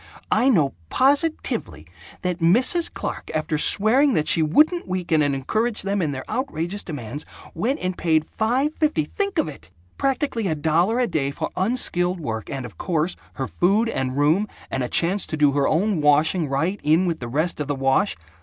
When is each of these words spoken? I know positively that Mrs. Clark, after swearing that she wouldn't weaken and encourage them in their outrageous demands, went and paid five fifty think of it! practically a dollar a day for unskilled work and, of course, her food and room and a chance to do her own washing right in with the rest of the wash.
I 0.31 0.49
know 0.49 0.73
positively 0.89 1.85
that 2.23 2.39
Mrs. 2.39 2.91
Clark, 2.91 3.29
after 3.35 3.59
swearing 3.59 4.13
that 4.13 4.27
she 4.27 4.41
wouldn't 4.41 4.87
weaken 4.87 5.21
and 5.21 5.35
encourage 5.35 5.83
them 5.83 6.01
in 6.01 6.11
their 6.11 6.27
outrageous 6.27 6.81
demands, 6.81 7.23
went 7.53 7.79
and 7.79 7.95
paid 7.95 8.25
five 8.25 8.73
fifty 8.79 9.05
think 9.05 9.37
of 9.37 9.47
it! 9.47 9.69
practically 9.99 10.47
a 10.47 10.55
dollar 10.55 10.97
a 10.97 11.05
day 11.05 11.29
for 11.29 11.51
unskilled 11.55 12.19
work 12.19 12.49
and, 12.49 12.65
of 12.65 12.79
course, 12.79 13.15
her 13.33 13.45
food 13.47 13.89
and 13.89 14.17
room 14.17 14.47
and 14.71 14.81
a 14.81 14.89
chance 14.89 15.27
to 15.27 15.37
do 15.37 15.51
her 15.51 15.67
own 15.67 16.01
washing 16.01 16.47
right 16.49 16.79
in 16.81 17.05
with 17.05 17.19
the 17.19 17.27
rest 17.27 17.59
of 17.59 17.67
the 17.67 17.75
wash. 17.75 18.17